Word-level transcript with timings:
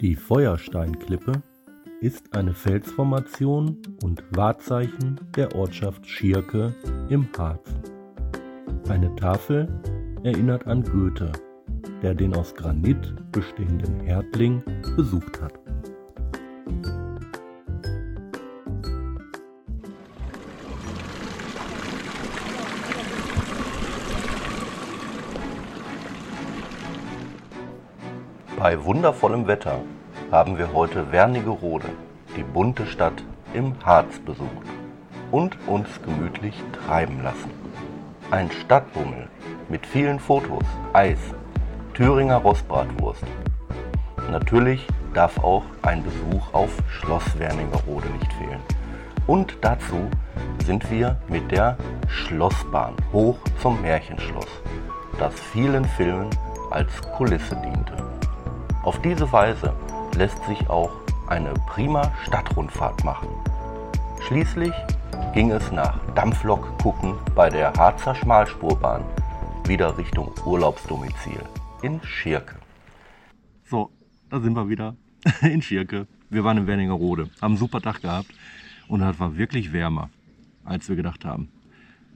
Die 0.00 0.14
Feuersteinklippe 0.14 1.42
ist 2.00 2.32
eine 2.34 2.54
Felsformation 2.54 3.76
und 4.02 4.24
Wahrzeichen 4.30 5.20
der 5.36 5.54
Ortschaft 5.54 6.06
Schierke 6.06 6.74
im 7.10 7.28
Harz. 7.36 7.68
Eine 8.88 9.14
Tafel 9.16 9.68
erinnert 10.22 10.66
an 10.66 10.82
Goethe, 10.84 11.30
der 12.02 12.14
den 12.14 12.34
aus 12.34 12.54
Granit 12.54 13.14
bestehenden 13.30 14.00
Herdling 14.00 14.62
besucht 14.96 15.38
hat. 15.42 15.60
Bei 28.60 28.84
wundervollem 28.84 29.46
Wetter 29.46 29.80
haben 30.30 30.58
wir 30.58 30.74
heute 30.74 31.10
Wernigerode, 31.10 31.88
die 32.36 32.42
bunte 32.42 32.84
Stadt 32.84 33.24
im 33.54 33.72
Harz 33.86 34.18
besucht 34.18 34.50
und 35.30 35.56
uns 35.66 35.88
gemütlich 36.04 36.62
treiben 36.74 37.22
lassen. 37.22 37.50
Ein 38.30 38.50
Stadtbummel 38.50 39.28
mit 39.70 39.86
vielen 39.86 40.20
Fotos, 40.20 40.62
Eis, 40.92 41.16
Thüringer 41.94 42.36
Rostbratwurst. 42.36 43.24
Natürlich 44.30 44.86
darf 45.14 45.42
auch 45.42 45.64
ein 45.80 46.04
Besuch 46.04 46.52
auf 46.52 46.76
Schloss 46.90 47.38
Wernigerode 47.38 48.10
nicht 48.10 48.30
fehlen. 48.34 48.60
Und 49.26 49.56
dazu 49.62 50.10
sind 50.66 50.90
wir 50.90 51.16
mit 51.28 51.50
der 51.50 51.78
Schlossbahn 52.08 52.94
hoch 53.10 53.38
zum 53.62 53.80
Märchenschloss, 53.80 54.60
das 55.18 55.32
vielen 55.32 55.86
Filmen 55.86 56.28
als 56.68 57.00
Kulisse 57.16 57.56
diente. 57.56 57.94
Auf 58.82 59.02
diese 59.02 59.30
Weise 59.30 59.74
lässt 60.16 60.42
sich 60.46 60.70
auch 60.70 60.90
eine 61.26 61.52
prima 61.68 62.10
Stadtrundfahrt 62.24 63.04
machen. 63.04 63.28
Schließlich 64.26 64.72
ging 65.34 65.50
es 65.50 65.70
nach 65.70 65.98
Dampflok 66.14 66.78
gucken 66.78 67.14
bei 67.34 67.50
der 67.50 67.74
Harzer 67.74 68.14
Schmalspurbahn 68.14 69.04
wieder 69.66 69.98
Richtung 69.98 70.32
Urlaubsdomizil 70.46 71.42
in 71.82 72.02
Schirke. 72.02 72.56
So, 73.66 73.90
da 74.30 74.40
sind 74.40 74.54
wir 74.54 74.70
wieder 74.70 74.96
in 75.42 75.60
Schirke. 75.60 76.06
Wir 76.30 76.42
waren 76.42 76.56
in 76.56 76.66
Wernigerode, 76.66 77.28
haben 77.42 77.52
einen 77.52 77.56
super 77.58 77.82
Tag 77.82 78.00
gehabt 78.00 78.32
und 78.88 79.02
es 79.02 79.20
war 79.20 79.36
wirklich 79.36 79.74
wärmer, 79.74 80.08
als 80.64 80.88
wir 80.88 80.96
gedacht 80.96 81.26
haben. 81.26 81.50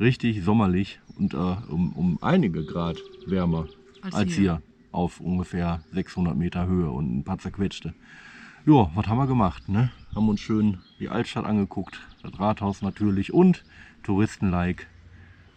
Richtig 0.01 0.43
sommerlich 0.43 0.99
und 1.19 1.35
äh, 1.35 1.37
um, 1.37 1.93
um 1.93 2.19
einige 2.23 2.65
Grad 2.65 2.97
wärmer 3.27 3.67
als, 4.01 4.15
als 4.15 4.33
hier. 4.33 4.41
hier 4.41 4.74
auf 4.95 5.21
ungefähr 5.21 5.83
600 5.93 6.37
Meter 6.37 6.67
Höhe 6.67 6.91
und 6.91 7.19
ein 7.19 7.25
paar 7.25 7.39
zerquetschte. 7.39 7.95
Ja, 8.65 8.91
was 8.95 9.07
haben 9.09 9.19
wir 9.19 9.27
gemacht? 9.27 9.69
Ne? 9.69 9.91
Haben 10.15 10.29
uns 10.29 10.41
schön 10.41 10.79
die 10.99 11.09
Altstadt 11.09 11.45
angeguckt, 11.45 12.01
das 12.23 12.39
Rathaus 12.39 12.81
natürlich 12.81 13.35
und 13.35 13.65
Touristenlike 14.03 14.87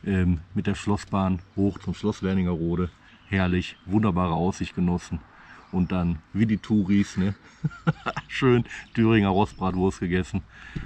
ähm, 0.05 0.39
mit 0.53 0.67
der 0.67 0.75
Schlossbahn 0.75 1.39
hoch 1.55 1.79
zum 1.79 1.93
Schloss 1.93 2.23
Wernigerode. 2.23 2.89
Herrlich, 3.29 3.77
wunderbare 3.85 4.33
Aussicht 4.33 4.75
genossen. 4.75 5.19
Und 5.71 5.91
dann, 5.91 6.19
wie 6.33 6.45
die 6.45 6.57
Touris, 6.57 7.17
ne? 7.17 7.35
schön 8.27 8.65
Thüringer 8.93 9.29
Rostbratwurst 9.29 9.99
gegessen. 9.99 10.41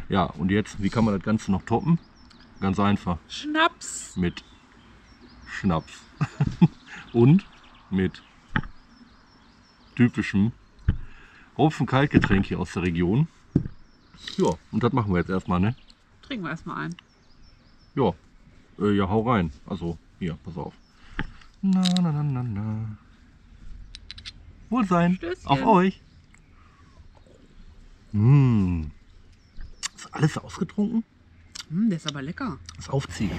Ja, 0.09 0.23
und 0.23 0.51
jetzt, 0.51 0.81
wie 0.81 0.89
kann 0.89 1.05
man 1.05 1.13
das 1.13 1.23
Ganze 1.23 1.51
noch 1.51 1.63
toppen? 1.63 1.99
Ganz 2.59 2.79
einfach. 2.79 3.17
Schnaps. 3.27 4.15
Mit 4.17 4.43
Schnaps. 5.47 6.01
und 7.13 7.45
mit 7.91 8.23
typischem 9.95 10.51
Hopfen-Kaltgetränk 11.57 12.45
hier 12.45 12.59
aus 12.59 12.73
der 12.73 12.83
Region. 12.83 13.27
Ja, 14.37 14.51
und 14.71 14.83
das 14.83 14.93
machen 14.93 15.11
wir 15.11 15.19
jetzt 15.19 15.29
erstmal, 15.29 15.59
ne? 15.59 15.75
Trinken 16.21 16.45
wir 16.45 16.51
erstmal 16.51 16.85
ein. 16.85 16.95
Ja, 17.95 18.13
äh, 18.79 18.91
ja, 18.95 19.09
hau 19.09 19.29
rein. 19.29 19.51
Also, 19.65 19.97
hier, 20.19 20.37
pass 20.43 20.57
auf. 20.57 20.73
Na, 21.61 21.81
na, 22.01 22.11
na, 22.11 22.23
na, 22.23 22.43
na. 22.43 22.97
Wohlsein. 24.69 25.15
Stößchen. 25.15 25.47
Auf 25.47 25.65
euch. 25.65 26.01
Mmh. 28.13 28.87
Ist 29.95 30.13
alles 30.13 30.37
ausgetrunken? 30.37 31.03
Mm, 31.69 31.89
der 31.89 31.97
ist 31.97 32.07
aber 32.07 32.21
lecker. 32.21 32.57
Das 32.75 32.89
Aufziehen. 32.89 33.31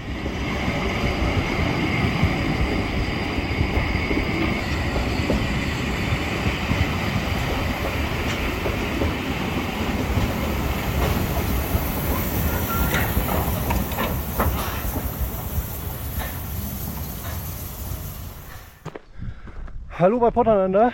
Hallo 20.02 20.18
bei 20.18 20.32
Potterlander 20.32 20.92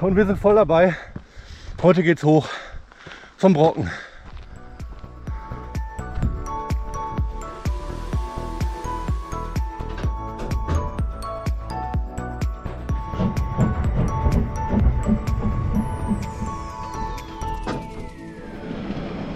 und 0.00 0.14
wir 0.14 0.24
sind 0.24 0.38
voll 0.38 0.54
dabei. 0.54 0.94
Heute 1.82 2.04
geht's 2.04 2.22
hoch 2.22 2.46
zum 3.38 3.54
Brocken. 3.54 3.90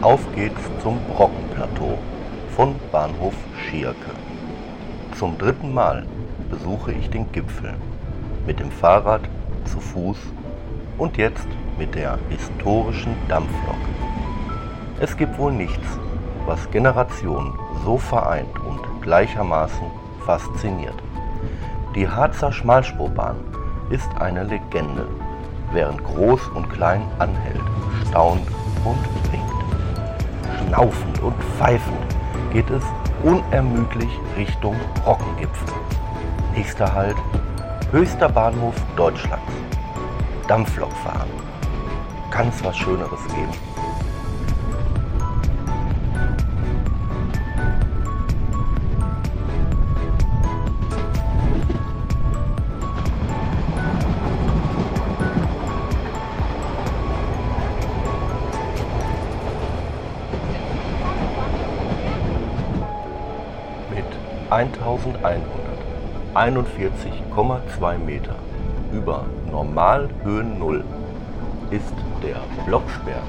Auf 0.02 0.20
geht's 0.36 0.54
zum 0.84 1.00
Brockenplateau 1.08 1.98
von 2.54 2.76
Bahnhof 2.92 3.34
Schierke. 3.58 4.12
Zum 5.18 5.36
dritten 5.36 5.74
Mal 5.74 6.06
besuche 6.48 6.92
ich 6.92 7.10
den 7.10 7.32
Gipfel 7.32 7.74
mit 8.46 8.60
dem 8.60 8.70
Fahrrad, 8.70 9.22
zu 9.64 9.80
Fuß 9.80 10.18
und 10.98 11.16
jetzt 11.16 11.46
mit 11.78 11.94
der 11.94 12.18
historischen 12.28 13.14
Dampflok. 13.28 13.76
Es 15.00 15.16
gibt 15.16 15.38
wohl 15.38 15.52
nichts, 15.52 15.86
was 16.46 16.70
Generationen 16.70 17.52
so 17.84 17.96
vereint 17.96 18.58
und 18.66 18.80
gleichermaßen 19.02 19.86
fasziniert. 20.24 20.94
Die 21.94 22.08
Harzer 22.08 22.52
Schmalspurbahn 22.52 23.36
ist 23.90 24.10
eine 24.20 24.44
Legende, 24.44 25.08
während 25.72 26.02
Groß 26.04 26.48
und 26.54 26.70
Klein 26.70 27.02
anhält, 27.18 27.62
staunt 28.08 28.46
und 28.84 29.32
winkt. 29.32 30.68
Schnaufend 30.68 31.20
und 31.22 31.34
pfeifend 31.56 32.16
geht 32.52 32.70
es 32.70 32.82
unermüdlich 33.22 34.10
Richtung 34.36 34.76
Rockengipfel. 35.06 35.74
Nächster 36.54 36.92
Halt 36.94 37.16
Höchster 37.92 38.28
Bahnhof 38.28 38.76
Deutschlands. 38.94 39.42
Dampflok 40.46 40.92
fahren. 40.98 41.28
Kann 42.30 42.48
es 42.48 42.62
was 42.62 42.76
Schöneres 42.76 43.18
geben? 43.26 43.48
Mit 63.92 64.04
1100 64.50 65.59
41,2 66.40 67.98
Meter 67.98 68.34
über 68.94 69.26
Normalhöhen 69.50 70.58
Null 70.58 70.82
ist 71.70 71.92
der 72.22 72.40
Blocksberg, 72.64 73.22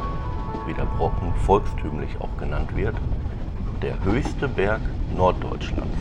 wie 0.65 0.73
der 0.73 0.85
Brocken 0.85 1.33
volkstümlich 1.45 2.09
auch 2.21 2.37
genannt 2.39 2.73
wird, 2.73 2.95
der 3.81 4.01
höchste 4.05 4.47
Berg 4.47 4.79
Norddeutschlands 5.13 5.97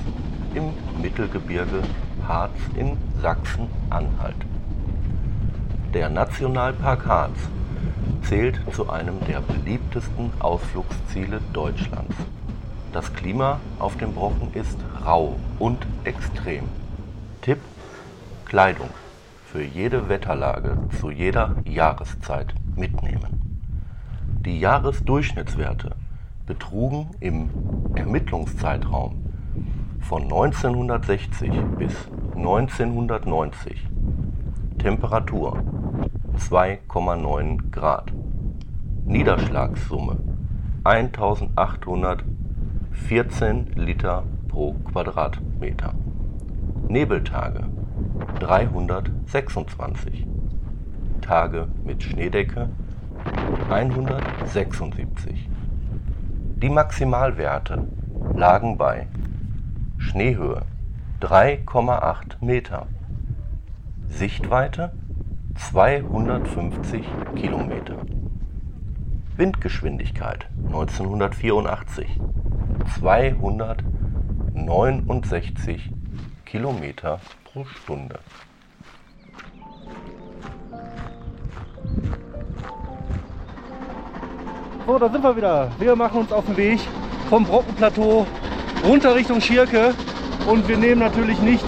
im 0.55 0.73
Mittelgebirge 1.03 1.83
Harz 2.29 2.55
in 2.77 2.97
Sachsen-Anhalt. 3.21 4.37
Der 5.93 6.11
Nationalpark 6.11 7.07
Harz 7.07 7.39
zählt 8.23 8.61
zu 8.73 8.89
einem 8.89 9.17
der 9.27 9.41
beliebtesten 9.41 10.31
Ausflugsziele 10.39 11.41
Deutschlands. 11.53 12.15
Das 12.93 13.13
Klima 13.15 13.59
auf 13.81 13.97
dem 13.97 14.15
Brocken 14.15 14.55
ist 14.55 14.79
rau 15.05 15.35
und 15.59 15.85
extrem. 16.05 16.80
Tipp: 17.43 17.59
Kleidung 18.45 18.91
für 19.47 19.63
jede 19.63 20.11
Wetterlage 20.11 20.77
zu 21.01 21.11
jeder 21.11 21.57
Jahreszeit 21.65 22.55
mitnehmen. 22.77 23.63
Die 24.45 24.61
Jahresdurchschnittswerte 24.61 25.97
betrugen 26.45 27.09
im 27.21 27.49
Ermittlungszeitraum 27.95 29.25
von 30.01 30.25
1960 30.25 31.51
bis 31.79 31.95
1990 32.37 33.89
Temperatur 34.79 35.63
2,9 36.37 37.71
Grad. 37.71 38.13
Niederschlagssumme 39.07 40.19
1814 40.85 43.73
Liter 43.77 44.25
pro 44.49 44.75
Quadratmeter. 44.75 45.95
Nebeltage. 46.91 47.65
326. 48.41 50.27
Tage 51.21 51.69
mit 51.85 52.03
Schneedecke. 52.03 52.69
176. 53.71 55.49
Die 56.57 56.69
Maximalwerte 56.69 57.87
lagen 58.35 58.77
bei 58.77 59.07
Schneehöhe 59.99 60.63
3,8 61.21 62.45
Meter, 62.45 62.89
Sichtweite 64.09 64.91
250 65.55 67.07
Kilometer, 67.37 67.99
Windgeschwindigkeit 69.37 70.49
1984 70.67 72.21
269 72.99 75.93
Kilometer 76.51 77.21
pro 77.45 77.65
Stunde. 77.65 78.19
So, 84.87 84.99
da 84.99 85.09
sind 85.09 85.23
wir 85.23 85.37
wieder. 85.37 85.71
Wir 85.79 85.95
machen 85.95 86.21
uns 86.23 86.33
auf 86.33 86.45
den 86.47 86.57
Weg 86.57 86.81
vom 87.29 87.45
Brockenplateau 87.45 88.27
runter 88.85 89.15
Richtung 89.15 89.41
Schirke. 89.41 89.95
Und 90.49 90.67
wir 90.67 90.77
nehmen 90.77 91.01
natürlich 91.01 91.39
nicht 91.41 91.65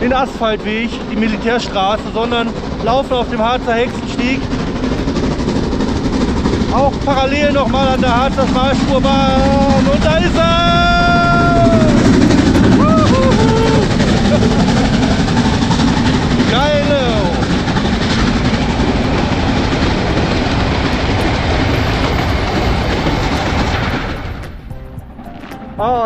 den 0.00 0.12
Asphaltweg, 0.12 0.90
die 1.10 1.16
Militärstraße, 1.16 2.04
sondern 2.12 2.50
laufen 2.84 3.12
auf 3.12 3.28
dem 3.30 3.40
Harzer 3.40 3.74
Hexenstieg. 3.74 4.40
Auch 6.72 6.92
parallel 7.04 7.52
nochmal 7.52 7.88
an 7.88 8.00
der 8.00 8.14
Harzer 8.14 8.46
Schmalspurbahn. 8.46 9.86
Und 9.92 10.04
da 10.04 10.16
ist 10.18 10.36
er! 10.36 10.93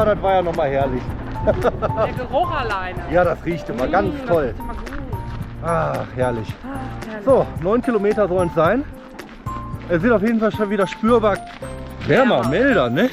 Das 0.09 0.23
war 0.23 0.35
ja 0.35 0.43
nochmal 0.43 0.71
herrlich. 0.71 1.03
Der 1.47 2.13
Geruch 2.15 2.51
alleine. 2.51 2.99
Ja, 3.13 3.25
das 3.25 3.39
riecht 3.45 3.69
immer 3.69 3.87
ganz 3.87 4.09
Mm, 4.15 4.19
das 4.19 4.27
toll. 4.27 4.55
immer. 4.59 4.75
Ach, 5.65 6.07
herrlich. 6.17 6.49
Ach, 6.63 7.07
herrlich. 7.09 7.25
So, 7.25 7.47
9 7.63 7.83
Kilometer 7.83 8.29
sollen 8.29 8.49
es 8.49 8.55
sein. 8.55 8.85
Es 9.89 10.03
wird 10.03 10.13
auf 10.13 10.23
jeden 10.23 10.41
Fall 10.41 10.53
schon 10.53 10.69
wieder 10.71 10.87
spürbar 10.87 11.37
wärmer, 12.07 12.37
Wärmer. 12.41 12.49
milder, 12.49 12.91
ne? 12.91 13.11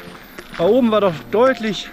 Da 0.58 0.64
oben 0.66 0.92
war 0.92 1.02
doch 1.02 1.14
deutlich. 1.32 1.90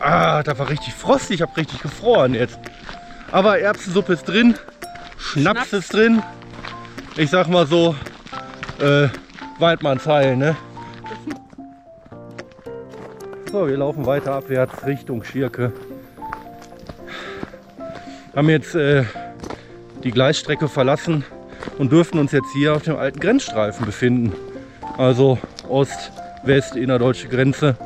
Ah, 0.00 0.42
da 0.42 0.58
war 0.58 0.68
richtig 0.68 0.94
frostig, 0.94 1.36
ich 1.36 1.42
habe 1.42 1.56
richtig 1.56 1.80
gefroren 1.80 2.34
jetzt. 2.34 2.58
Aber 3.30 3.58
Erbsensuppe 3.60 4.14
ist 4.14 4.24
drin, 4.24 4.54
Schnaps, 5.16 5.68
Schnaps. 5.68 5.72
ist 5.72 5.94
drin. 5.94 6.22
Ich 7.16 7.30
sag 7.30 7.46
mal 7.48 7.66
so, 7.66 7.94
äh, 8.80 9.08
Weidmannsheil, 9.60 10.36
ne? 10.36 10.56
So, 13.52 13.68
wir 13.68 13.76
laufen 13.76 14.06
weiter 14.06 14.32
abwärts 14.32 14.86
Richtung 14.86 15.22
Schirke. 15.24 15.74
Haben 18.34 18.48
jetzt 18.48 18.74
äh, 18.74 19.04
die 20.02 20.10
Gleisstrecke 20.10 20.68
verlassen 20.68 21.22
und 21.76 21.92
dürften 21.92 22.18
uns 22.18 22.32
jetzt 22.32 22.50
hier 22.54 22.74
auf 22.74 22.82
dem 22.82 22.96
alten 22.96 23.20
Grenzstreifen 23.20 23.84
befinden. 23.84 24.32
Also 24.96 25.38
Ost-West 25.68 26.76
innerdeutsche 26.76 27.28
Grenze. 27.28 27.76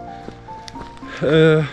Äh, 1.21 1.65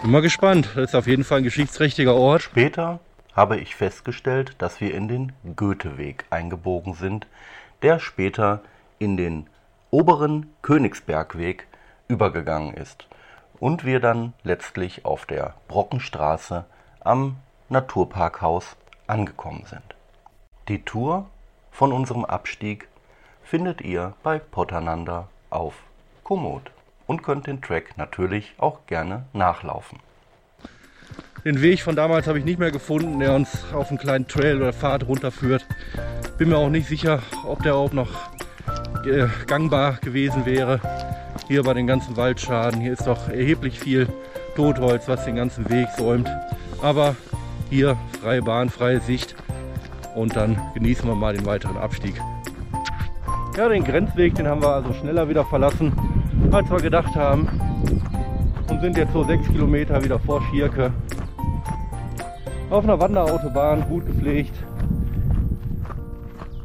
bin 0.00 0.10
mal 0.10 0.22
gespannt. 0.22 0.70
Das 0.74 0.88
ist 0.88 0.94
auf 0.94 1.06
jeden 1.06 1.24
Fall 1.24 1.38
ein 1.38 1.44
geschichtsträchtiger 1.44 2.14
Ort. 2.14 2.44
Später 2.44 2.98
habe 3.34 3.58
ich 3.58 3.76
festgestellt, 3.76 4.54
dass 4.56 4.80
wir 4.80 4.94
in 4.94 5.06
den 5.06 5.32
Goetheweg 5.54 6.24
eingebogen 6.30 6.94
sind, 6.94 7.26
der 7.82 7.98
später 7.98 8.62
in 8.98 9.18
den 9.18 9.48
oberen 9.90 10.46
Königsbergweg 10.62 11.66
übergegangen 12.08 12.72
ist 12.72 13.06
und 13.60 13.84
wir 13.84 14.00
dann 14.00 14.32
letztlich 14.42 15.04
auf 15.04 15.26
der 15.26 15.54
Brockenstraße 15.68 16.64
am 17.00 17.36
Naturparkhaus 17.68 18.76
angekommen 19.06 19.64
sind. 19.66 19.94
Die 20.68 20.84
Tour 20.84 21.26
von 21.70 21.92
unserem 21.92 22.24
Abstieg 22.24 22.88
findet 23.42 23.80
ihr 23.80 24.14
bei 24.22 24.38
Potternanda 24.38 25.28
auf 25.50 25.74
Komoot 26.24 26.70
und 27.06 27.22
könnt 27.22 27.46
den 27.46 27.62
Track 27.62 27.96
natürlich 27.96 28.54
auch 28.58 28.86
gerne 28.86 29.24
nachlaufen. 29.32 29.98
Den 31.44 31.62
Weg 31.62 31.82
von 31.82 31.96
damals 31.96 32.26
habe 32.26 32.38
ich 32.38 32.44
nicht 32.44 32.58
mehr 32.58 32.70
gefunden, 32.70 33.20
der 33.20 33.34
uns 33.34 33.72
auf 33.72 33.88
einen 33.88 33.98
kleinen 33.98 34.28
Trail 34.28 34.56
oder 34.56 34.72
Pfad 34.72 35.06
runterführt. 35.06 35.64
Bin 36.36 36.50
mir 36.50 36.58
auch 36.58 36.68
nicht 36.68 36.88
sicher, 36.88 37.22
ob 37.46 37.62
der 37.62 37.72
überhaupt 37.72 37.94
noch 37.94 38.10
äh, 39.06 39.28
gangbar 39.46 39.94
gewesen 40.02 40.44
wäre. 40.44 40.80
Hier 41.48 41.62
bei 41.62 41.72
den 41.72 41.86
ganzen 41.86 42.14
Waldschaden. 42.14 42.78
Hier 42.82 42.92
ist 42.92 43.06
doch 43.06 43.30
erheblich 43.30 43.80
viel 43.80 44.06
Totholz, 44.54 45.08
was 45.08 45.24
den 45.24 45.36
ganzen 45.36 45.68
Weg 45.70 45.88
säumt. 45.96 46.28
Aber 46.82 47.16
hier 47.70 47.96
freie 48.20 48.42
Bahn, 48.42 48.68
freie 48.68 49.00
Sicht. 49.00 49.34
Und 50.14 50.36
dann 50.36 50.60
genießen 50.74 51.08
wir 51.08 51.14
mal 51.14 51.34
den 51.34 51.46
weiteren 51.46 51.78
Abstieg. 51.78 52.20
Ja, 53.56 53.66
den 53.70 53.82
Grenzweg, 53.82 54.34
den 54.34 54.46
haben 54.46 54.60
wir 54.60 54.68
also 54.68 54.92
schneller 54.92 55.26
wieder 55.30 55.42
verlassen, 55.46 55.92
als 56.52 56.70
wir 56.70 56.80
gedacht 56.80 57.16
haben. 57.16 57.48
Und 58.68 58.82
sind 58.82 58.98
jetzt 58.98 59.14
so 59.14 59.24
sechs 59.24 59.46
Kilometer 59.48 60.04
wieder 60.04 60.18
vor 60.18 60.42
Schierke. 60.50 60.92
Auf 62.68 62.84
einer 62.84 63.00
Wanderautobahn, 63.00 63.88
gut 63.88 64.04
gepflegt. 64.06 64.52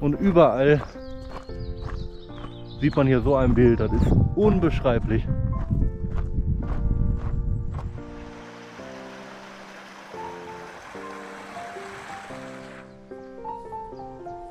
Und 0.02 0.20
überall 0.20 0.82
sieht 2.84 2.98
man 2.98 3.08
hier 3.08 3.22
so 3.22 3.38
ein 3.38 3.54
Bild. 3.54 3.80
Das 3.80 3.94
ist 3.94 4.12
unbeschreiblich. 4.36 5.26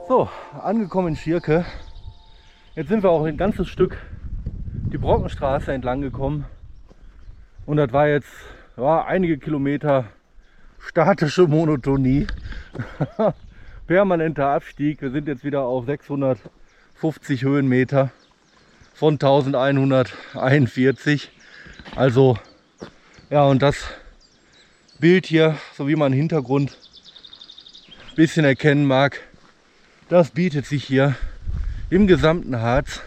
So, 0.09 0.31
angekommen 0.63 1.09
in 1.09 1.17
Schierke. 1.17 1.67
Jetzt 2.75 2.89
sind 2.89 3.03
wir 3.03 3.11
auch 3.11 3.27
ein 3.27 3.37
ganzes 3.37 3.69
Stück 3.69 3.99
die 4.91 4.97
Brockenstraße 4.97 5.71
entlang 5.71 6.01
gekommen. 6.01 6.47
Und 7.67 7.77
das 7.77 7.93
war 7.93 8.09
jetzt 8.09 8.33
ja, 8.79 9.05
einige 9.05 9.37
Kilometer 9.37 10.07
statische 10.79 11.47
Monotonie. 11.47 12.27
Permanenter 13.87 14.47
Abstieg. 14.49 15.03
Wir 15.03 15.11
sind 15.11 15.29
jetzt 15.29 15.45
wieder 15.45 15.65
auf 15.65 15.85
650 15.85 17.43
Höhenmeter 17.45 18.11
von 18.95 19.15
1141. 19.15 21.31
Also, 21.97 22.39
ja, 23.31 23.45
und 23.45 23.63
das 23.63 23.77
Bild 24.99 25.27
hier, 25.27 25.57
so 25.77 25.89
wie 25.89 25.97
man 25.97 26.13
Hintergrund 26.13 26.77
ein 28.11 28.17
bisschen 28.17 28.45
erkennen 28.45 28.87
mag, 28.87 29.21
das 30.09 30.31
bietet 30.31 30.67
sich 30.67 30.85
hier 30.85 31.17
im 31.91 32.07
gesamten 32.07 32.61
Harz. 32.61 33.01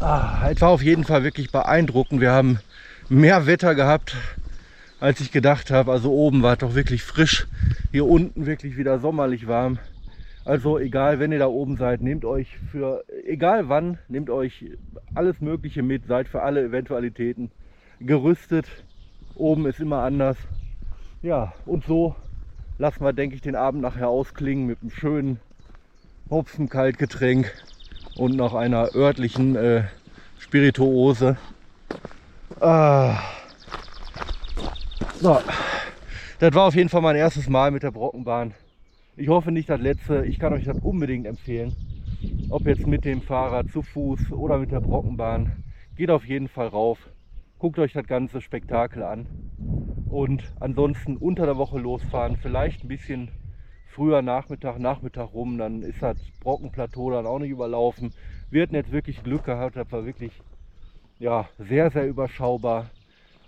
Ah, 0.00 0.50
es 0.50 0.60
war 0.60 0.68
auf 0.68 0.82
jeden 0.82 1.04
Fall 1.04 1.24
wirklich 1.24 1.50
beeindruckend. 1.50 2.20
Wir 2.20 2.32
haben 2.32 2.58
mehr 3.08 3.46
Wetter 3.46 3.74
gehabt, 3.74 4.14
als 5.00 5.20
ich 5.20 5.32
gedacht 5.32 5.70
habe. 5.70 5.92
Also 5.92 6.12
oben 6.12 6.42
war 6.42 6.54
es 6.54 6.58
doch 6.58 6.74
wirklich 6.74 7.02
frisch. 7.02 7.46
Hier 7.92 8.04
unten 8.04 8.46
wirklich 8.46 8.76
wieder 8.76 8.98
sommerlich 8.98 9.46
warm. 9.46 9.78
Also 10.46 10.78
egal, 10.78 11.18
wenn 11.18 11.32
ihr 11.32 11.40
da 11.40 11.48
oben 11.48 11.76
seid, 11.76 12.02
nehmt 12.02 12.24
euch 12.24 12.56
für, 12.70 13.04
egal 13.26 13.68
wann, 13.68 13.98
nehmt 14.06 14.30
euch 14.30 14.64
alles 15.12 15.40
Mögliche 15.40 15.82
mit, 15.82 16.06
seid 16.06 16.28
für 16.28 16.42
alle 16.42 16.62
Eventualitäten 16.62 17.50
gerüstet. 17.98 18.66
Oben 19.34 19.66
ist 19.66 19.80
immer 19.80 20.04
anders. 20.04 20.36
Ja, 21.20 21.52
und 21.66 21.84
so 21.84 22.14
lassen 22.78 23.02
wir, 23.02 23.12
denke 23.12 23.34
ich, 23.34 23.42
den 23.42 23.56
Abend 23.56 23.82
nachher 23.82 24.08
ausklingen 24.08 24.66
mit 24.66 24.78
einem 24.82 24.92
schönen 24.92 25.40
Hopfenkaltgetränk 26.30 27.52
und 28.16 28.36
noch 28.36 28.54
einer 28.54 28.94
örtlichen 28.94 29.56
äh, 29.56 29.82
Spirituose. 30.38 31.36
Ah. 32.60 33.18
So, 35.20 35.40
das 36.38 36.54
war 36.54 36.68
auf 36.68 36.76
jeden 36.76 36.88
Fall 36.88 37.02
mein 37.02 37.16
erstes 37.16 37.48
Mal 37.48 37.72
mit 37.72 37.82
der 37.82 37.90
Brockenbahn. 37.90 38.54
Ich 39.18 39.28
hoffe 39.28 39.50
nicht 39.50 39.70
das 39.70 39.80
letzte. 39.80 40.26
Ich 40.26 40.38
kann 40.38 40.52
euch 40.52 40.64
das 40.64 40.78
unbedingt 40.80 41.26
empfehlen. 41.26 41.74
Ob 42.50 42.66
jetzt 42.66 42.86
mit 42.86 43.06
dem 43.06 43.22
Fahrrad 43.22 43.70
zu 43.70 43.80
Fuß 43.80 44.30
oder 44.32 44.58
mit 44.58 44.72
der 44.72 44.80
Brockenbahn. 44.80 45.64
Geht 45.96 46.10
auf 46.10 46.26
jeden 46.26 46.48
Fall 46.48 46.68
rauf. 46.68 46.98
Guckt 47.58 47.78
euch 47.78 47.94
das 47.94 48.06
ganze 48.06 48.42
Spektakel 48.42 49.02
an. 49.02 49.26
Und 50.10 50.52
ansonsten 50.60 51.16
unter 51.16 51.46
der 51.46 51.56
Woche 51.56 51.78
losfahren. 51.78 52.36
Vielleicht 52.36 52.84
ein 52.84 52.88
bisschen 52.88 53.30
früher 53.86 54.20
Nachmittag, 54.20 54.78
Nachmittag 54.78 55.32
rum, 55.32 55.56
dann 55.56 55.80
ist 55.80 56.02
das 56.02 56.18
Brockenplateau 56.40 57.10
dann 57.10 57.24
auch 57.24 57.38
nicht 57.38 57.50
überlaufen. 57.50 58.12
Wir 58.50 58.64
hatten 58.64 58.74
jetzt 58.74 58.92
wirklich 58.92 59.24
Glück 59.24 59.44
gehabt, 59.44 59.76
das 59.76 59.90
war 59.90 60.04
wirklich 60.04 60.32
ja, 61.18 61.48
sehr, 61.58 61.90
sehr 61.90 62.06
überschaubar. 62.06 62.90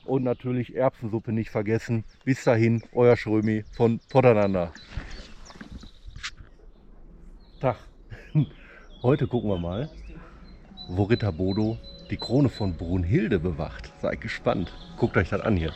Und 0.07 0.25
natürlich 0.25 0.75
Erbsensuppe 0.75 1.33
nicht 1.33 1.51
vergessen. 1.51 2.05
Bis 2.25 2.43
dahin, 2.43 2.83
euer 2.95 3.19
Schrömi 3.19 3.65
von 3.77 4.01
Voneinander. 4.09 4.73
Tag. 7.61 7.77
Heute 9.03 9.27
gucken 9.27 9.51
wir 9.51 9.59
mal, 9.59 9.89
wo 10.89 11.05
Ritter 11.05 11.33
Bodo 11.33 11.77
die 12.09 12.17
Krone 12.17 12.49
von 12.49 12.75
Brunhilde 12.75 13.41
bewacht. 13.41 13.93
Seid 14.01 14.21
gespannt. 14.21 14.73
Guckt 14.97 15.17
euch 15.17 15.29
das 15.29 15.41
an 15.41 15.57
hier. 15.57 15.73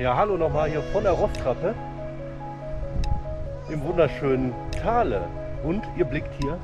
Ja, 0.00 0.16
hallo 0.16 0.36
nochmal 0.36 0.68
hier 0.68 0.82
von 0.82 1.04
der 1.04 1.12
Rosttrappe 1.12 1.74
im 3.70 3.82
wunderschönen 3.84 4.52
Thale. 4.82 5.22
Und 5.62 5.82
ihr 5.96 6.04
blickt 6.04 6.34
hier 6.42 6.58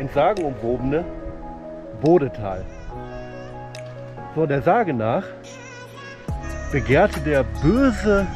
ins 0.00 0.14
sagenumwobene 0.14 1.04
Bodetal. 2.00 2.64
So, 4.34 4.46
der 4.46 4.62
Sage 4.62 4.94
nach 4.94 5.24
begehrte 6.72 7.20
der 7.20 7.44
böse 7.62 8.26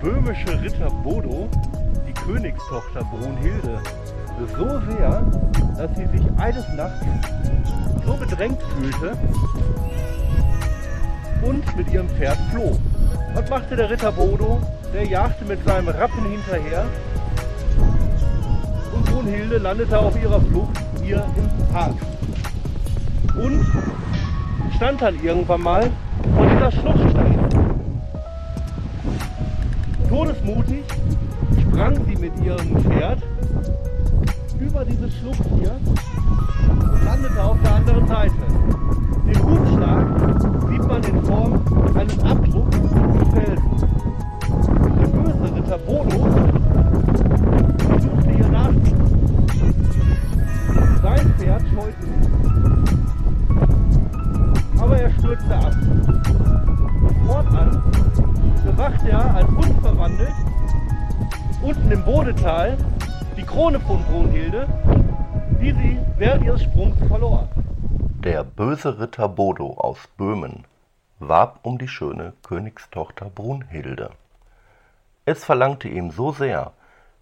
böhmische 0.00 0.60
Ritter 0.60 0.90
Bodo 1.02 1.48
die 2.06 2.12
Königstochter 2.12 3.02
Brunhilde 3.04 3.80
so 4.56 4.68
sehr, 4.90 5.22
dass 5.78 5.96
sie 5.96 6.06
sich 6.06 6.26
eines 6.38 6.68
Nachts 6.76 7.06
so 8.04 8.16
bedrängt 8.16 8.60
fühlte 8.62 9.16
und 11.42 11.76
mit 11.76 11.90
ihrem 11.90 12.08
Pferd 12.10 12.38
floh. 12.52 12.76
Was 13.34 13.48
machte 13.48 13.76
der 13.76 13.88
Ritter 13.88 14.12
Bodo? 14.12 14.60
Der 14.92 15.04
jagte 15.04 15.44
mit 15.44 15.64
seinem 15.64 15.88
Rappen 15.88 16.30
hinterher 16.30 16.84
Brunhilde 19.16 19.56
landete 19.56 19.98
auf 19.98 20.14
ihrer 20.22 20.38
Flucht 20.42 20.78
hier 21.02 21.24
im 21.38 21.72
Park. 21.72 21.94
Und 23.34 23.66
stand 24.76 25.00
dann 25.00 25.14
irgendwann 25.22 25.62
mal 25.62 25.90
vor 26.34 26.46
dieser 26.46 26.70
Schluchtstelle. 26.70 27.48
Todesmutig 30.10 30.84
sprang 31.62 31.94
sie 32.04 32.16
mit 32.16 32.32
ihrem 32.44 32.76
Pferd 32.82 33.22
über 34.60 34.84
diese 34.84 35.10
Schlucht 35.10 35.48
hier 35.60 35.74
und 36.68 37.04
landete 37.04 37.42
auf 37.42 37.56
der 37.62 37.74
anderen 37.74 38.06
Seite. 38.06 38.34
Den 39.26 39.42
Hufschlag 39.42 40.06
sieht 40.68 40.86
man 40.86 41.02
in 41.02 41.24
Form 41.24 41.96
eines 41.96 42.18
Abdrucks 42.22 42.76
im 42.76 43.32
Felsen. 43.32 43.70
Der 45.00 45.06
böse 45.06 45.56
Ritter 45.56 45.78
Bodo 45.78 46.45
Sein 51.16 51.34
Pferd 51.38 51.62
scheute 51.74 52.02
sich. 52.02 52.28
Aber 54.80 55.00
er 55.00 55.10
stürzte 55.10 55.56
ab. 55.56 55.74
Fortan 57.26 57.82
bewacht 58.64 59.08
er 59.08 59.34
als 59.34 59.48
Hund 59.48 59.80
verwandelt 59.80 60.34
unten 61.62 61.90
im 61.90 62.04
Bodetal 62.04 62.76
die 63.36 63.42
Krone 63.42 63.80
von 63.80 64.02
Brunhilde, 64.04 64.68
die 65.60 65.72
sie 65.72 65.98
während 66.16 66.44
ihres 66.44 66.62
Sprungs 66.62 66.96
verlor. 67.08 67.48
Der 68.22 68.44
böse 68.44 69.00
Ritter 69.00 69.28
Bodo 69.28 69.74
aus 69.74 69.98
Böhmen 70.16 70.64
warb 71.18 71.60
um 71.62 71.78
die 71.78 71.88
schöne 71.88 72.34
Königstochter 72.46 73.26
Brunhilde. 73.26 74.10
Es 75.24 75.44
verlangte 75.44 75.88
ihm 75.88 76.10
so 76.12 76.30
sehr, 76.30 76.72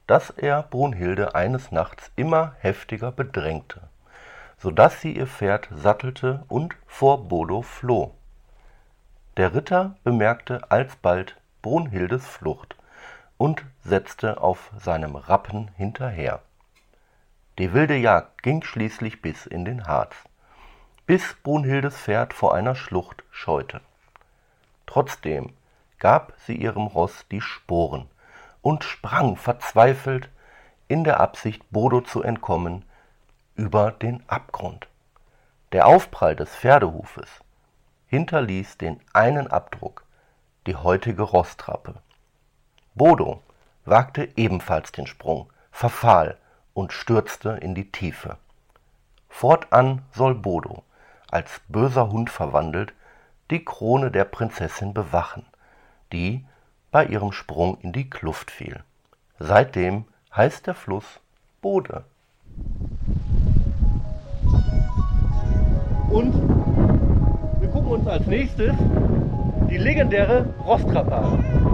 dass 0.07 0.31
er 0.31 0.63
Brunhilde 0.63 1.35
eines 1.35 1.73
Nachts 1.73 2.11
immer 2.17 2.55
heftiger 2.61 3.13
bedrängte, 3.13 3.83
so 4.59 4.71
dass 4.71 5.01
sie 5.01 5.17
ihr 5.17 5.27
Pferd 5.27 5.69
sattelte 5.75 6.45
und 6.49 6.77
vor 6.87 7.29
Bodo 7.29 7.63
floh. 7.63 8.15
Der 9.37 9.55
Ritter 9.55 9.97
bemerkte 10.05 10.71
alsbald 10.71 11.37
Brunhildes 11.63 12.27
Flucht 12.27 12.77
und 13.37 13.65
setzte 13.83 14.41
auf 14.41 14.71
seinem 14.79 15.17
Rappen 15.17 15.69
hinterher. 15.77 16.41
Die 17.59 17.73
wilde 17.73 17.97
Jagd 17.97 18.43
ging 18.43 18.63
schließlich 18.63 19.23
bis 19.23 19.47
in 19.47 19.65
den 19.65 19.87
Harz 19.87 20.15
bis 21.07 21.35
Brunhildes 21.43 21.99
Pferd 21.99 22.33
vor 22.33 22.55
einer 22.55 22.75
Schlucht 22.75 23.25
scheute. 23.31 23.83
Trotzdem 24.87 25.53
gab 25.99 26.33
sie 26.47 26.57
ihrem 26.57 26.87
Ross 26.87 27.27
die 27.31 27.43
Sporen 27.43 28.09
und 28.65 28.83
sprang 28.83 29.37
verzweifelt, 29.37 30.31
in 30.89 31.05
der 31.05 31.21
Absicht, 31.21 31.63
Bodo 31.71 32.01
zu 32.01 32.23
entkommen, 32.23 32.87
über 33.57 33.93
den 33.93 34.23
Abgrund. 34.27 34.89
Der 35.73 35.87
Aufprall 35.87 36.35
des 36.35 36.49
Pferdehufes 36.49 37.29
hinterließ 38.07 38.79
den 38.79 39.01
einen 39.13 39.49
Abdruck, 39.49 40.05
die 40.67 40.77
heutige 40.77 41.25
Rosstrappe. 41.25 41.97
Bodo 42.95 43.43
wagte 43.85 44.31
ebenfalls 44.35 44.93
den 44.93 45.07
Sprung, 45.07 45.53
verfahl 45.71 46.39
und 46.73 46.95
stürzte 46.95 47.51
in 47.51 47.75
die 47.75 47.93
Tiefe. 47.93 48.39
Fortan 49.29 50.01
soll 50.11 50.35
Bodo 50.35 50.85
als 51.31 51.61
böser 51.69 52.11
Hund 52.11 52.31
verwandelt, 52.31 52.95
die 53.51 53.63
Krone 53.63 54.11
der 54.11 54.25
Prinzessin 54.25 54.95
bewachen, 54.95 55.45
die 56.13 56.47
bei 56.95 57.07
ihrem 57.07 57.33
Sprung 57.33 57.77
in 57.81 57.91
die 57.91 58.09
Kluft 58.09 58.53
fiel. 58.53 58.79
Seitdem 59.41 60.05
heißt 60.33 60.69
der 60.69 60.77
Fluss 60.77 61.19
Bode. 61.61 62.05
Und 66.09 66.33
wir 67.61 67.69
gucken 67.71 67.91
uns 67.91 68.07
als 68.07 68.25
nächstes 68.29 68.75
die 69.69 69.77
legendäre 69.77 70.55
Rostrappe 70.65 71.74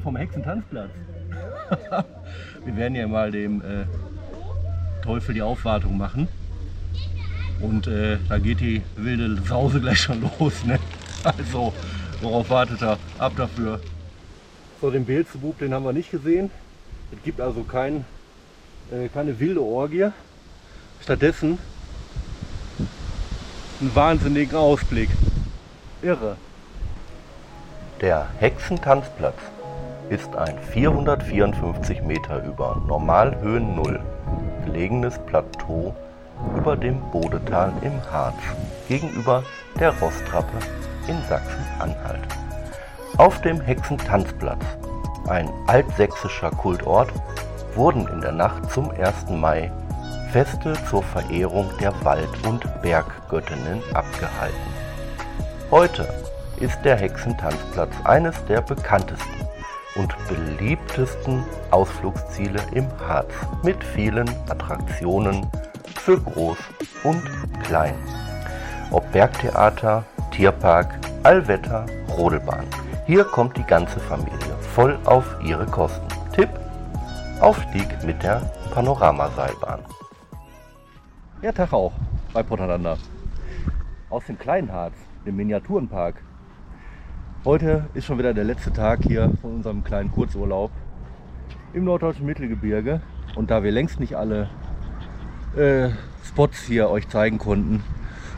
vom 0.00 0.16
Hexentanzplatz. 0.16 0.90
Wir 2.64 2.76
werden 2.76 2.94
ja 2.94 3.06
mal 3.06 3.30
dem 3.30 3.60
äh, 3.62 3.84
Teufel 5.02 5.34
die 5.34 5.42
Aufwartung 5.42 5.96
machen. 5.96 6.28
Und 7.60 7.86
äh, 7.86 8.18
da 8.28 8.38
geht 8.38 8.60
die 8.60 8.82
wilde 8.96 9.40
Sause 9.46 9.80
gleich 9.80 10.00
schon 10.00 10.22
los. 10.38 10.64
Ne? 10.64 10.78
Also, 11.22 11.74
worauf 12.22 12.48
wartet 12.48 12.80
er? 12.80 12.96
Ab 13.18 13.34
dafür. 13.36 13.78
So, 14.80 14.90
den 14.90 15.04
Beelzebub, 15.04 15.58
den 15.58 15.74
haben 15.74 15.84
wir 15.84 15.92
nicht 15.92 16.10
gesehen. 16.10 16.50
Es 17.12 17.22
gibt 17.22 17.42
also 17.42 17.62
kein, 17.62 18.06
äh, 18.90 19.08
keine 19.08 19.38
wilde 19.38 19.60
Orgie. 19.60 20.08
Stattdessen 21.02 21.58
einen 23.80 23.94
wahnsinnigen 23.94 24.56
Ausblick. 24.56 25.10
Irre. 26.02 26.36
Der 28.00 28.28
Hexentanzplatz 28.38 29.36
ist 30.10 30.34
ein 30.36 30.58
454 30.58 32.02
Meter 32.02 32.42
über 32.44 32.82
Normalhöhen 32.86 33.76
Null 33.76 34.00
gelegenes 34.64 35.18
Plateau 35.20 35.94
über 36.56 36.76
dem 36.76 37.00
Bodetal 37.12 37.72
im 37.82 37.92
Harz 38.10 38.34
gegenüber 38.88 39.44
der 39.78 39.90
Rostrappe 40.00 40.58
in 41.06 41.16
Sachsen-Anhalt. 41.28 42.26
Auf 43.18 43.40
dem 43.42 43.60
Hexentanzplatz, 43.60 44.64
ein 45.28 45.48
altsächsischer 45.68 46.50
Kultort, 46.50 47.12
wurden 47.74 48.08
in 48.08 48.20
der 48.20 48.32
Nacht 48.32 48.70
zum 48.70 48.90
1. 48.90 49.30
Mai 49.30 49.70
Feste 50.32 50.74
zur 50.88 51.02
Verehrung 51.02 51.68
der 51.80 51.92
Wald- 52.04 52.46
und 52.46 52.64
Berggöttinnen 52.82 53.80
abgehalten. 53.94 54.56
Heute 55.70 56.08
ist 56.58 56.78
der 56.84 56.96
Hexentanzplatz 56.96 57.92
eines 58.04 58.44
der 58.46 58.60
bekanntesten 58.60 59.49
und 60.00 60.14
beliebtesten 60.28 61.44
Ausflugsziele 61.70 62.58
im 62.72 62.86
Harz 63.06 63.30
mit 63.62 63.84
vielen 63.84 64.28
Attraktionen 64.48 65.46
für 65.96 66.18
Groß 66.18 66.56
und 67.04 67.22
Klein. 67.64 67.94
Ob 68.90 69.12
Bergtheater, 69.12 70.04
Tierpark, 70.30 70.98
Allwetter, 71.22 71.84
Rodelbahn. 72.16 72.64
Hier 73.06 73.24
kommt 73.24 73.58
die 73.58 73.64
ganze 73.64 74.00
Familie 74.00 74.54
voll 74.74 74.98
auf 75.04 75.26
ihre 75.44 75.66
Kosten. 75.66 76.08
Tipp: 76.32 76.48
Aufstieg 77.40 77.88
mit 78.02 78.22
der 78.22 78.40
Panoramaseilbahn. 78.72 79.80
Ja, 81.42 81.52
Tag 81.52 81.74
auch 81.74 81.92
bei 82.32 82.42
Potananda. 82.42 82.96
Aus 84.08 84.24
dem 84.24 84.38
kleinen 84.38 84.72
Harz, 84.72 84.94
dem 85.26 85.36
Miniaturenpark. 85.36 86.22
Heute 87.42 87.86
ist 87.94 88.04
schon 88.04 88.18
wieder 88.18 88.34
der 88.34 88.44
letzte 88.44 88.70
Tag 88.70 89.00
hier 89.02 89.32
von 89.40 89.54
unserem 89.54 89.82
kleinen 89.82 90.12
Kurzurlaub 90.12 90.70
im 91.72 91.84
norddeutschen 91.84 92.26
Mittelgebirge. 92.26 93.00
Und 93.34 93.50
da 93.50 93.62
wir 93.62 93.72
längst 93.72 93.98
nicht 93.98 94.14
alle 94.14 94.50
äh, 95.56 95.88
Spots 96.22 96.64
hier 96.64 96.90
euch 96.90 97.08
zeigen 97.08 97.38
konnten, 97.38 97.82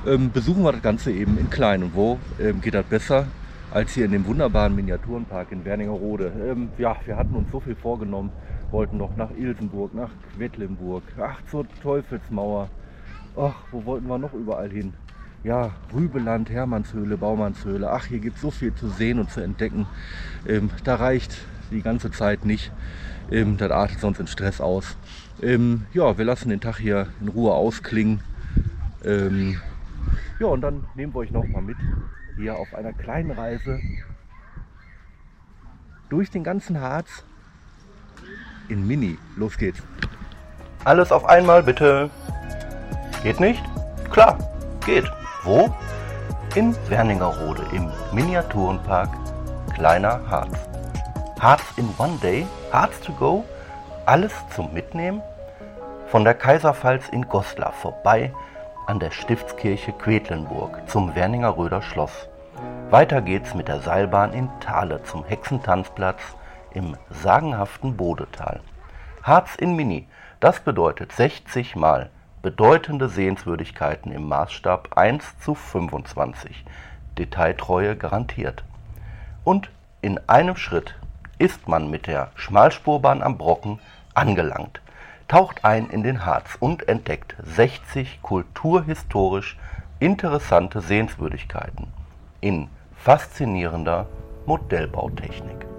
ähm, 0.06 0.30
besuchen 0.30 0.62
wir 0.62 0.70
das 0.70 0.82
Ganze 0.82 1.10
eben 1.10 1.36
in 1.36 1.50
klein. 1.50 1.82
Und 1.82 1.96
wo 1.96 2.20
ähm, 2.40 2.60
geht 2.60 2.74
das 2.74 2.84
besser 2.84 3.26
als 3.72 3.92
hier 3.92 4.04
in 4.04 4.12
dem 4.12 4.24
wunderbaren 4.24 4.76
Miniaturenpark 4.76 5.50
in 5.50 5.64
Werningerode? 5.64 6.32
Ähm, 6.48 6.68
ja, 6.78 6.94
wir 7.04 7.16
hatten 7.16 7.34
uns 7.34 7.50
so 7.50 7.58
viel 7.58 7.74
vorgenommen, 7.74 8.30
wollten 8.70 8.98
noch 8.98 9.16
nach 9.16 9.32
Ilsenburg, 9.36 9.94
nach 9.94 10.10
Quedlinburg, 10.36 11.02
ach 11.20 11.40
zur 11.50 11.66
Teufelsmauer. 11.82 12.68
Ach, 13.36 13.54
wo 13.72 13.84
wollten 13.84 14.06
wir 14.06 14.18
noch 14.18 14.32
überall 14.32 14.70
hin? 14.70 14.94
Ja, 15.44 15.72
Rübeland, 15.92 16.50
Hermannshöhle, 16.50 17.16
Baumannshöhle. 17.16 17.90
Ach, 17.90 18.06
hier 18.06 18.20
gibt 18.20 18.36
es 18.36 18.42
so 18.42 18.52
viel 18.52 18.72
zu 18.74 18.88
sehen 18.88 19.18
und 19.18 19.30
zu 19.30 19.40
entdecken. 19.40 19.86
Ähm, 20.46 20.70
da 20.84 20.94
reicht 20.94 21.36
die 21.72 21.82
ganze 21.82 22.12
Zeit 22.12 22.44
nicht. 22.44 22.70
Ähm, 23.30 23.56
das 23.56 23.72
artet 23.72 23.98
sonst 23.98 24.20
in 24.20 24.28
Stress 24.28 24.60
aus. 24.60 24.96
Ähm, 25.40 25.86
ja, 25.92 26.16
wir 26.16 26.24
lassen 26.24 26.50
den 26.50 26.60
Tag 26.60 26.78
hier 26.78 27.08
in 27.20 27.28
Ruhe 27.28 27.52
ausklingen. 27.52 28.20
Ähm, 29.04 29.60
ja, 30.38 30.46
und 30.46 30.60
dann 30.60 30.84
nehmen 30.94 31.12
wir 31.12 31.20
euch 31.20 31.32
noch 31.32 31.46
mal 31.46 31.62
mit 31.62 31.76
hier 32.36 32.56
auf 32.56 32.72
einer 32.74 32.92
kleinen 32.92 33.32
Reise 33.32 33.80
durch 36.08 36.30
den 36.30 36.44
ganzen 36.44 36.80
Harz 36.80 37.24
in 38.68 38.86
Mini. 38.86 39.18
Los 39.36 39.58
geht's. 39.58 39.82
Alles 40.84 41.10
auf 41.10 41.24
einmal 41.24 41.62
bitte. 41.62 42.10
Geht 43.22 43.40
nicht? 43.40 43.62
Klar, 44.10 44.38
geht. 44.84 45.10
Wo? 45.44 45.74
In 46.54 46.76
Werningerode 46.88 47.64
im 47.72 47.90
Miniaturenpark 48.12 49.08
Kleiner 49.74 50.20
Harz. 50.30 50.56
Harz 51.40 51.64
in 51.76 51.92
One 51.98 52.16
Day, 52.22 52.46
Harz 52.72 53.00
to 53.00 53.12
go, 53.12 53.44
alles 54.06 54.32
zum 54.54 54.72
Mitnehmen. 54.72 55.20
Von 56.06 56.22
der 56.22 56.34
Kaiserpfalz 56.34 57.08
in 57.08 57.28
Goslar 57.28 57.72
vorbei 57.72 58.32
an 58.86 59.00
der 59.00 59.10
Stiftskirche 59.10 59.92
Quedlinburg 59.92 60.88
zum 60.88 61.16
Werningeröder 61.16 61.82
Schloss. 61.82 62.28
Weiter 62.90 63.20
geht's 63.20 63.52
mit 63.52 63.66
der 63.66 63.80
Seilbahn 63.80 64.32
in 64.34 64.48
Thale 64.60 65.02
zum 65.02 65.24
Hexentanzplatz 65.24 66.20
im 66.72 66.96
sagenhaften 67.10 67.96
Bodetal. 67.96 68.60
Harz 69.24 69.56
in 69.56 69.74
Mini, 69.74 70.06
das 70.38 70.60
bedeutet 70.60 71.10
60 71.10 71.74
Mal 71.74 72.10
bedeutende 72.42 73.08
Sehenswürdigkeiten 73.08 74.10
im 74.10 74.28
Maßstab 74.28 74.96
1 74.96 75.38
zu 75.38 75.54
25. 75.54 76.64
Detailtreue 77.16 77.96
garantiert. 77.96 78.64
Und 79.44 79.70
in 80.00 80.18
einem 80.28 80.56
Schritt 80.56 80.96
ist 81.38 81.68
man 81.68 81.88
mit 81.88 82.08
der 82.08 82.32
Schmalspurbahn 82.34 83.22
am 83.22 83.38
Brocken 83.38 83.78
angelangt, 84.14 84.80
taucht 85.28 85.64
ein 85.64 85.88
in 85.88 86.02
den 86.02 86.26
Harz 86.26 86.56
und 86.58 86.88
entdeckt 86.88 87.36
60 87.42 88.20
kulturhistorisch 88.22 89.56
interessante 90.00 90.80
Sehenswürdigkeiten 90.80 91.86
in 92.40 92.68
faszinierender 92.96 94.06
Modellbautechnik. 94.46 95.71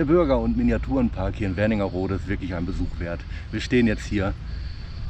Der 0.00 0.06
Bürger- 0.06 0.38
und 0.38 0.56
Miniaturenpark 0.56 1.34
hier 1.34 1.46
in 1.46 1.58
Werningerode 1.58 2.14
ist 2.14 2.26
wirklich 2.26 2.54
ein 2.54 2.64
Besuch 2.64 2.88
wert. 3.00 3.20
Wir 3.50 3.60
stehen 3.60 3.86
jetzt 3.86 4.06
hier 4.06 4.32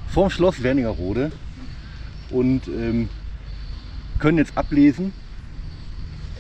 vorm 0.08 0.30
Schloss 0.30 0.64
Werningerode 0.64 1.30
und 2.28 2.66
ähm, 2.66 3.08
können 4.18 4.38
jetzt 4.38 4.58
ablesen, 4.58 5.12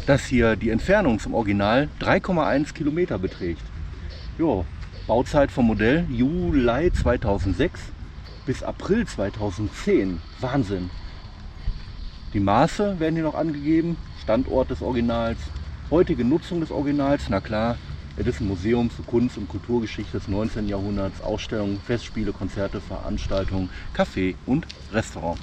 dass 0.06 0.24
hier 0.24 0.56
die 0.56 0.70
Entfernung 0.70 1.20
zum 1.20 1.34
Original 1.34 1.88
3,1 2.00 2.74
Kilometer 2.74 3.20
beträgt. 3.20 3.62
Jo, 4.36 4.64
Bauzeit 5.06 5.52
vom 5.52 5.68
Modell 5.68 6.04
Juli 6.10 6.90
2006 6.92 7.80
bis 8.46 8.64
April 8.64 9.06
2010. 9.06 10.20
Wahnsinn. 10.40 10.90
Die 12.34 12.40
Maße 12.40 12.98
werden 12.98 13.14
hier 13.14 13.22
noch 13.22 13.36
angegeben, 13.36 13.96
Standort 14.24 14.70
des 14.70 14.82
Originals, 14.82 15.38
heutige 15.92 16.24
Nutzung 16.24 16.58
des 16.58 16.72
Originals, 16.72 17.28
na 17.28 17.38
klar, 17.38 17.76
es 18.20 18.26
ist 18.26 18.40
ein 18.40 18.48
Museum 18.48 18.90
für 18.90 19.02
Kunst- 19.02 19.38
und 19.38 19.48
Kulturgeschichte 19.48 20.18
des 20.18 20.28
19. 20.28 20.68
Jahrhunderts, 20.68 21.22
Ausstellungen, 21.22 21.80
Festspiele, 21.80 22.32
Konzerte, 22.32 22.82
Veranstaltungen, 22.82 23.70
Café 23.96 24.34
und 24.44 24.66
Restaurant. 24.92 25.38